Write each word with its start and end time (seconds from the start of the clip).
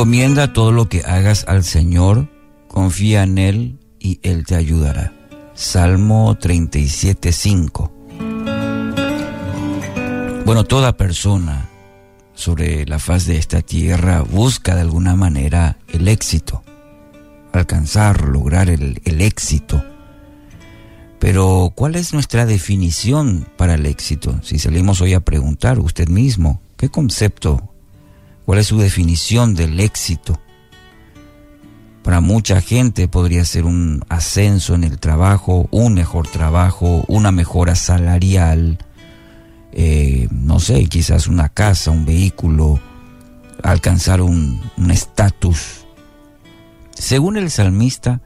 Encomienda 0.00 0.54
todo 0.54 0.72
lo 0.72 0.88
que 0.88 1.02
hagas 1.04 1.44
al 1.46 1.62
Señor, 1.62 2.26
confía 2.68 3.22
en 3.22 3.36
Él 3.36 3.78
y 3.98 4.18
Él 4.22 4.46
te 4.46 4.54
ayudará. 4.54 5.12
Salmo 5.52 6.38
37, 6.40 7.30
5. 7.32 7.92
Bueno, 10.46 10.64
toda 10.64 10.96
persona 10.96 11.68
sobre 12.32 12.86
la 12.86 12.98
faz 12.98 13.26
de 13.26 13.36
esta 13.36 13.60
tierra 13.60 14.22
busca 14.22 14.74
de 14.74 14.80
alguna 14.80 15.16
manera 15.16 15.76
el 15.88 16.08
éxito, 16.08 16.62
alcanzar, 17.52 18.26
lograr 18.26 18.70
el 18.70 19.20
éxito. 19.20 19.84
Pero, 21.18 21.74
¿cuál 21.74 21.94
es 21.96 22.14
nuestra 22.14 22.46
definición 22.46 23.46
para 23.58 23.74
el 23.74 23.84
éxito? 23.84 24.40
Si 24.42 24.58
salimos 24.58 25.02
hoy 25.02 25.12
a 25.12 25.20
preguntar 25.20 25.78
usted 25.78 26.08
mismo, 26.08 26.62
¿qué 26.78 26.88
concepto? 26.88 27.69
¿Cuál 28.44 28.58
es 28.58 28.66
su 28.66 28.78
definición 28.78 29.54
del 29.54 29.80
éxito? 29.80 30.40
Para 32.02 32.20
mucha 32.20 32.60
gente 32.60 33.08
podría 33.08 33.44
ser 33.44 33.64
un 33.64 34.04
ascenso 34.08 34.74
en 34.74 34.84
el 34.84 34.98
trabajo, 34.98 35.68
un 35.70 35.94
mejor 35.94 36.26
trabajo, 36.26 37.04
una 37.08 37.30
mejora 37.30 37.74
salarial, 37.74 38.78
eh, 39.72 40.26
no 40.30 40.60
sé, 40.60 40.84
quizás 40.86 41.28
una 41.28 41.48
casa, 41.48 41.90
un 41.90 42.06
vehículo, 42.06 42.80
alcanzar 43.62 44.22
un 44.22 44.60
estatus. 44.90 45.86
Según 46.94 47.36
el 47.36 47.50
salmista, 47.50 48.20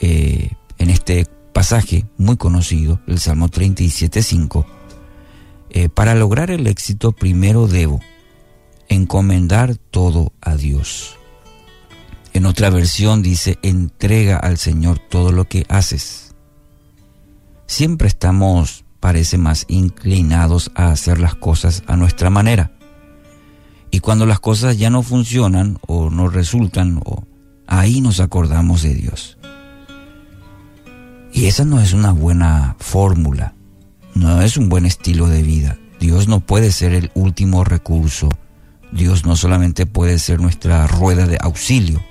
eh, 0.00 0.50
en 0.78 0.90
este 0.90 1.26
pasaje 1.52 2.06
muy 2.18 2.36
conocido, 2.36 3.00
el 3.06 3.20
Salmo 3.20 3.48
37.5, 3.48 4.66
eh, 5.70 5.88
para 5.88 6.16
lograr 6.16 6.50
el 6.50 6.66
éxito 6.66 7.12
primero 7.12 7.68
debo 7.68 8.00
encomendar 8.88 9.76
todo 9.76 10.32
a 10.40 10.56
Dios. 10.56 11.16
En 12.32 12.46
otra 12.46 12.70
versión 12.70 13.22
dice, 13.22 13.58
entrega 13.62 14.36
al 14.36 14.58
Señor 14.58 14.98
todo 14.98 15.32
lo 15.32 15.44
que 15.46 15.66
haces. 15.68 16.34
Siempre 17.66 18.08
estamos 18.08 18.84
parece 19.02 19.36
más 19.36 19.64
inclinados 19.66 20.70
a 20.76 20.92
hacer 20.92 21.18
las 21.18 21.34
cosas 21.34 21.82
a 21.88 21.96
nuestra 21.96 22.30
manera. 22.30 22.70
Y 23.90 23.98
cuando 23.98 24.26
las 24.26 24.38
cosas 24.38 24.78
ya 24.78 24.90
no 24.90 25.02
funcionan 25.02 25.78
o 25.88 26.08
no 26.08 26.28
resultan, 26.28 27.00
o, 27.04 27.26
ahí 27.66 28.00
nos 28.00 28.20
acordamos 28.20 28.82
de 28.82 28.94
Dios. 28.94 29.38
Y 31.32 31.46
esa 31.46 31.64
no 31.64 31.80
es 31.80 31.92
una 31.92 32.12
buena 32.12 32.76
fórmula, 32.78 33.54
no 34.14 34.40
es 34.40 34.56
un 34.56 34.68
buen 34.68 34.86
estilo 34.86 35.26
de 35.26 35.42
vida. 35.42 35.78
Dios 35.98 36.28
no 36.28 36.38
puede 36.38 36.70
ser 36.70 36.92
el 36.94 37.10
último 37.14 37.64
recurso. 37.64 38.28
Dios 38.92 39.24
no 39.24 39.36
solamente 39.36 39.86
puede 39.86 40.18
ser 40.18 40.40
nuestra 40.40 40.86
rueda 40.86 41.26
de 41.26 41.38
auxilio. 41.40 42.02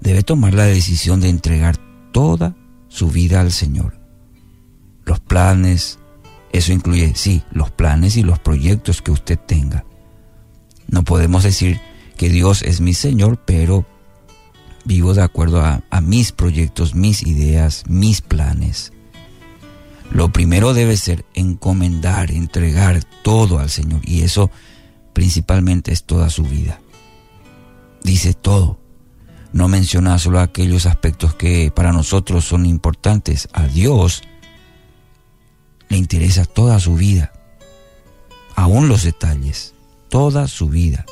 Debe 0.00 0.22
tomar 0.22 0.54
la 0.54 0.64
decisión 0.64 1.20
de 1.20 1.28
entregar 1.28 1.76
toda 2.12 2.54
su 2.88 3.10
vida 3.10 3.40
al 3.40 3.52
Señor 3.52 4.00
los 5.10 5.18
planes, 5.18 5.98
eso 6.52 6.72
incluye, 6.72 7.14
sí, 7.16 7.42
los 7.50 7.72
planes 7.72 8.16
y 8.16 8.22
los 8.22 8.38
proyectos 8.38 9.02
que 9.02 9.10
usted 9.10 9.36
tenga. 9.38 9.84
No 10.86 11.02
podemos 11.02 11.42
decir 11.42 11.80
que 12.16 12.28
Dios 12.28 12.62
es 12.62 12.80
mi 12.80 12.94
Señor, 12.94 13.42
pero 13.44 13.84
vivo 14.84 15.12
de 15.12 15.22
acuerdo 15.22 15.62
a, 15.62 15.82
mis 16.00 16.30
proyectos, 16.30 16.94
mis 16.94 17.26
ideas, 17.26 17.82
mis 17.88 18.20
planes. 18.20 18.92
Lo 20.12 20.32
primero 20.32 20.74
debe 20.74 20.96
ser 20.96 21.24
encomendar, 21.34 22.30
entregar 22.30 23.02
todo 23.24 23.58
al 23.58 23.68
Señor. 23.68 24.00
Y 24.04 24.22
eso 24.22 24.50
principalmente 25.12 25.92
es 25.92 26.04
toda 26.04 26.30
su 26.30 26.42
vida. 26.44 26.80
Dice 28.02 28.34
todo. 28.34 28.78
No 29.52 29.66
menciona 29.68 30.18
solo 30.18 30.38
aquellos 30.38 30.86
aspectos 30.86 31.34
que 31.34 31.72
para 31.74 31.92
nosotros 31.92 32.44
son 32.44 32.66
importantes. 32.66 33.48
A 33.52 33.66
Dios 33.66 34.22
le 35.88 35.96
interesa 35.96 36.44
toda 36.44 36.78
su 36.78 36.94
vida, 36.94 37.32
aún 38.54 38.88
los 38.88 39.02
detalles, 39.02 39.74
toda 40.08 40.46
su 40.46 40.68
vida. 40.68 41.04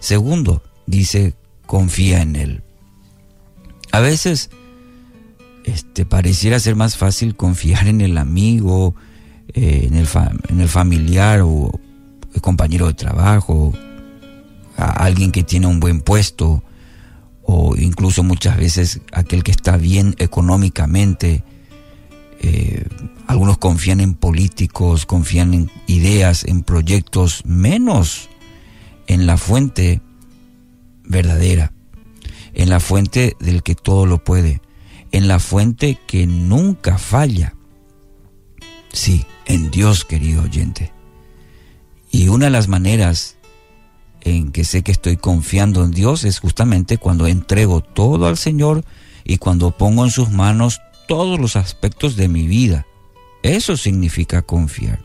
Segundo, 0.00 0.62
dice, 0.86 1.34
confía 1.66 2.22
en 2.22 2.36
Él. 2.36 2.62
A 3.92 4.00
veces 4.00 4.48
este, 5.64 6.06
pareciera 6.06 6.58
ser 6.58 6.76
más 6.76 6.96
fácil 6.96 7.36
confiar 7.36 7.86
en 7.86 8.00
el 8.00 8.16
amigo, 8.16 8.94
eh, 9.48 9.86
en, 9.86 9.94
el 9.94 10.08
en 10.48 10.60
el 10.60 10.68
familiar 10.68 11.42
o 11.42 11.78
compañero 12.40 12.86
de 12.86 12.94
trabajo, 12.94 13.72
a 14.76 15.04
alguien 15.04 15.32
que 15.32 15.42
tiene 15.42 15.66
un 15.66 15.80
buen 15.80 16.00
puesto, 16.00 16.62
o 17.42 17.76
incluso 17.76 18.22
muchas 18.22 18.56
veces 18.56 19.00
aquel 19.12 19.42
que 19.42 19.50
está 19.50 19.76
bien 19.76 20.14
económicamente, 20.18 21.44
eh, 22.40 22.86
algunos 23.26 23.58
confían 23.58 24.00
en 24.00 24.14
políticos, 24.14 25.06
confían 25.06 25.54
en 25.54 25.70
ideas, 25.86 26.44
en 26.44 26.62
proyectos, 26.62 27.42
menos 27.44 28.28
en 29.06 29.26
la 29.26 29.36
fuente 29.36 30.00
verdadera, 31.04 31.72
en 32.54 32.68
la 32.68 32.80
fuente 32.80 33.36
del 33.40 33.62
que 33.62 33.74
todo 33.74 34.06
lo 34.06 34.24
puede, 34.24 34.60
en 35.10 35.28
la 35.28 35.38
fuente 35.38 35.98
que 36.06 36.26
nunca 36.26 36.98
falla. 36.98 37.54
Sí, 38.92 39.24
en 39.46 39.70
Dios, 39.70 40.04
querido 40.04 40.42
oyente. 40.42 40.92
Y 42.12 42.28
una 42.28 42.44
de 42.44 42.50
las 42.52 42.68
maneras 42.68 43.36
en 44.20 44.52
que 44.52 44.64
sé 44.64 44.82
que 44.82 44.92
estoy 44.92 45.16
confiando 45.16 45.84
en 45.84 45.90
Dios 45.90 46.24
es 46.24 46.38
justamente 46.38 46.98
cuando 46.98 47.26
entrego 47.26 47.80
todo 47.80 48.26
al 48.26 48.36
Señor 48.36 48.84
y 49.24 49.38
cuando 49.38 49.72
pongo 49.72 50.04
en 50.04 50.10
sus 50.10 50.30
manos 50.30 50.80
todos 51.08 51.40
los 51.40 51.56
aspectos 51.56 52.14
de 52.14 52.28
mi 52.28 52.46
vida. 52.46 52.86
Eso 53.42 53.76
significa 53.76 54.42
confiar. 54.42 55.00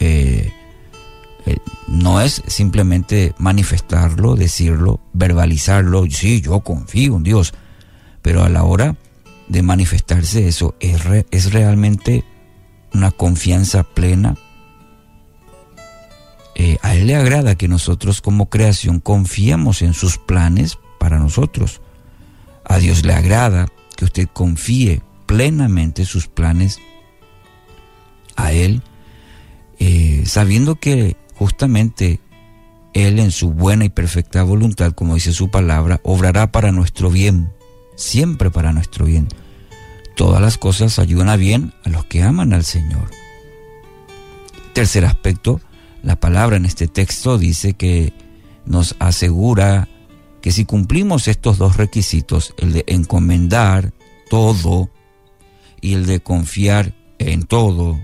Eh, 0.00 0.52
eh, 1.46 1.56
no 1.86 2.20
es 2.20 2.42
simplemente 2.46 3.34
manifestarlo, 3.38 4.34
decirlo, 4.34 5.00
verbalizarlo, 5.12 6.04
sí, 6.10 6.40
yo 6.40 6.60
confío 6.60 7.16
en 7.16 7.22
Dios, 7.22 7.54
pero 8.22 8.42
a 8.42 8.48
la 8.48 8.64
hora 8.64 8.96
de 9.48 9.62
manifestarse 9.62 10.48
eso, 10.48 10.74
¿es, 10.80 11.00
es 11.30 11.52
realmente 11.52 12.24
una 12.92 13.10
confianza 13.10 13.82
plena? 13.82 14.36
Eh, 16.54 16.78
a 16.82 16.94
Él 16.94 17.06
le 17.06 17.16
agrada 17.16 17.54
que 17.54 17.68
nosotros 17.68 18.20
como 18.20 18.50
creación 18.50 19.00
confiamos 19.00 19.82
en 19.82 19.94
sus 19.94 20.18
planes 20.18 20.78
para 20.98 21.18
nosotros. 21.18 21.80
A 22.64 22.78
Dios 22.78 23.04
le 23.04 23.14
agrada 23.14 23.68
que 23.96 24.04
usted 24.04 24.28
confíe 24.32 25.02
plenamente 25.26 26.04
sus 26.04 26.28
planes 26.28 26.78
a 28.36 28.52
Él, 28.52 28.82
eh, 29.78 30.24
sabiendo 30.26 30.76
que 30.76 31.16
justamente 31.34 32.20
Él 32.92 33.18
en 33.18 33.30
su 33.30 33.50
buena 33.50 33.84
y 33.84 33.88
perfecta 33.88 34.42
voluntad, 34.42 34.92
como 34.92 35.14
dice 35.14 35.32
su 35.32 35.50
palabra, 35.50 36.00
obrará 36.04 36.52
para 36.52 36.72
nuestro 36.72 37.10
bien, 37.10 37.52
siempre 37.96 38.50
para 38.50 38.72
nuestro 38.72 39.06
bien. 39.06 39.28
Todas 40.14 40.42
las 40.42 40.58
cosas 40.58 40.98
ayudan 40.98 41.28
a 41.28 41.36
bien 41.36 41.72
a 41.84 41.88
los 41.88 42.04
que 42.04 42.22
aman 42.22 42.52
al 42.52 42.64
Señor. 42.64 43.10
Tercer 44.74 45.04
aspecto, 45.04 45.60
la 46.02 46.18
palabra 46.18 46.56
en 46.56 46.64
este 46.64 46.88
texto 46.88 47.38
dice 47.38 47.74
que 47.74 48.12
nos 48.66 48.96
asegura 48.98 49.88
que 50.40 50.50
si 50.50 50.64
cumplimos 50.64 51.28
estos 51.28 51.58
dos 51.58 51.76
requisitos, 51.76 52.54
el 52.58 52.72
de 52.72 52.84
encomendar 52.88 53.92
todo 54.28 54.90
y 55.80 55.94
el 55.94 56.06
de 56.06 56.20
confiar 56.20 56.94
en 57.18 57.44
todo, 57.44 58.00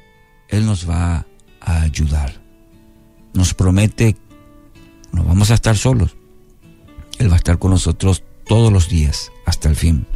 Él 0.49 0.65
nos 0.65 0.89
va 0.89 1.27
a 1.61 1.83
ayudar. 1.83 2.41
Nos 3.35 3.55
promete, 3.55 4.17
no 5.13 5.25
vamos 5.25 5.51
a 5.51 5.55
estar 5.55 5.77
solos. 5.77 6.17
Él 7.19 7.29
va 7.29 7.35
a 7.35 7.39
estar 7.39 7.59
con 7.59 7.73
nosotros 7.73 8.23
todos 8.47 8.73
los 8.73 8.89
días 8.89 9.33
hasta 9.45 9.69
el 9.69 9.75
fin. 9.75 10.07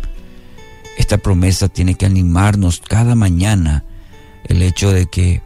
Esta 0.99 1.19
promesa 1.19 1.69
tiene 1.69 1.97
que 1.97 2.07
animarnos 2.07 2.81
cada 2.81 3.17
mañana 3.17 3.85
el 4.45 4.63
hecho 4.63 4.93
de 4.93 5.07
que 5.07 5.43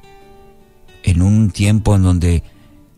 en 1.06 1.22
un 1.22 1.50
tiempo 1.50 1.94
en 1.94 2.02
donde 2.02 2.42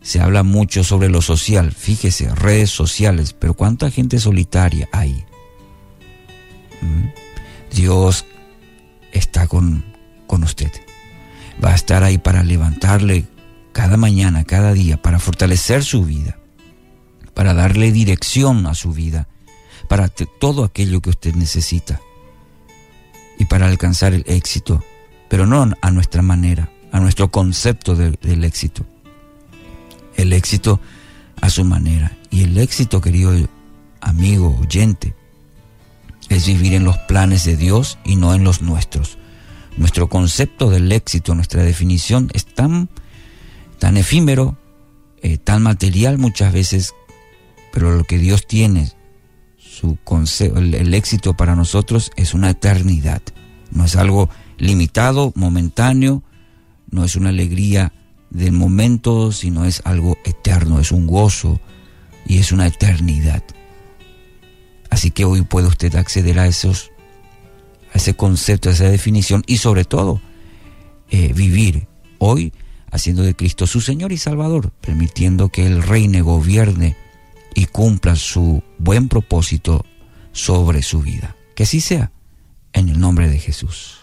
se 0.01 0.19
habla 0.19 0.43
mucho 0.43 0.83
sobre 0.83 1.09
lo 1.09 1.21
social, 1.21 1.71
fíjese, 1.71 2.33
redes 2.33 2.71
sociales, 2.71 3.33
pero 3.33 3.53
¿cuánta 3.53 3.91
gente 3.91 4.19
solitaria 4.19 4.89
hay? 4.91 5.25
¿Mm? 6.81 7.75
Dios 7.75 8.25
está 9.11 9.47
con, 9.47 9.85
con 10.25 10.43
usted. 10.43 10.71
Va 11.63 11.71
a 11.71 11.75
estar 11.75 12.03
ahí 12.03 12.17
para 12.17 12.43
levantarle 12.43 13.25
cada 13.73 13.95
mañana, 13.95 14.43
cada 14.43 14.73
día, 14.73 14.99
para 14.99 15.19
fortalecer 15.19 15.83
su 15.83 16.03
vida, 16.03 16.39
para 17.35 17.53
darle 17.53 17.91
dirección 17.91 18.65
a 18.65 18.73
su 18.73 18.91
vida, 18.91 19.27
para 19.87 20.07
todo 20.07 20.63
aquello 20.63 21.01
que 21.01 21.11
usted 21.11 21.35
necesita 21.35 22.01
y 23.37 23.45
para 23.45 23.67
alcanzar 23.67 24.13
el 24.15 24.23
éxito, 24.25 24.83
pero 25.29 25.45
no 25.45 25.71
a 25.79 25.91
nuestra 25.91 26.23
manera, 26.23 26.71
a 26.91 26.99
nuestro 26.99 27.31
concepto 27.31 27.95
del 27.95 28.43
éxito. 28.43 28.85
El 30.15 30.33
éxito 30.33 30.79
a 31.41 31.49
su 31.49 31.63
manera. 31.63 32.17
Y 32.29 32.43
el 32.43 32.57
éxito, 32.57 33.01
querido 33.01 33.33
amigo, 34.01 34.57
oyente, 34.61 35.15
es 36.29 36.47
vivir 36.47 36.73
en 36.73 36.83
los 36.83 36.97
planes 36.97 37.45
de 37.45 37.57
Dios 37.57 37.97
y 38.03 38.15
no 38.15 38.33
en 38.33 38.43
los 38.43 38.61
nuestros. 38.61 39.17
Nuestro 39.77 40.09
concepto 40.09 40.69
del 40.69 40.91
éxito, 40.91 41.35
nuestra 41.35 41.63
definición 41.63 42.29
es 42.33 42.45
tan, 42.45 42.89
tan 43.77 43.97
efímero, 43.97 44.57
eh, 45.21 45.37
tan 45.37 45.63
material 45.63 46.17
muchas 46.17 46.53
veces, 46.53 46.93
pero 47.71 47.95
lo 47.95 48.03
que 48.03 48.17
Dios 48.17 48.45
tiene, 48.47 48.91
su 49.57 49.97
el, 50.39 50.73
el 50.73 50.93
éxito 50.93 51.35
para 51.35 51.55
nosotros 51.55 52.11
es 52.15 52.33
una 52.33 52.49
eternidad. 52.49 53.21
No 53.71 53.85
es 53.85 53.95
algo 53.95 54.29
limitado, 54.57 55.31
momentáneo, 55.35 56.23
no 56.91 57.03
es 57.03 57.15
una 57.15 57.29
alegría 57.29 57.93
del 58.29 58.51
momento, 58.51 59.31
sino 59.31 59.65
es 59.65 59.81
algo 59.85 60.17
eterno, 60.25 60.79
es 60.79 60.91
un 60.91 61.07
gozo 61.07 61.59
y 62.25 62.37
es 62.37 62.51
una 62.51 62.67
eternidad. 62.67 63.43
Así 64.89 65.11
que 65.11 65.25
hoy 65.25 65.41
puede 65.41 65.67
usted 65.67 65.95
acceder 65.95 66.39
a 66.39 66.47
esos, 66.47 66.91
a 67.93 67.97
ese 67.97 68.15
concepto, 68.15 68.69
a 68.69 68.73
esa 68.73 68.89
definición 68.89 69.43
y 69.47 69.57
sobre 69.57 69.85
todo 69.85 70.21
eh, 71.09 71.33
vivir 71.33 71.87
hoy 72.17 72.53
haciendo 72.91 73.23
de 73.23 73.35
Cristo 73.35 73.67
su 73.67 73.81
Señor 73.81 74.11
y 74.11 74.17
Salvador, 74.17 74.71
permitiendo 74.81 75.49
que 75.49 75.65
Él 75.65 75.83
reine, 75.83 76.21
gobierne 76.21 76.95
y 77.55 77.65
cumpla 77.65 78.15
su 78.15 78.63
buen 78.77 79.09
propósito 79.09 79.85
sobre 80.31 80.81
su 80.81 81.01
vida. 81.01 81.35
Que 81.55 81.63
así 81.63 81.81
sea, 81.81 82.11
en 82.73 82.89
el 82.89 82.99
nombre 82.99 83.29
de 83.29 83.39
Jesús. 83.39 83.98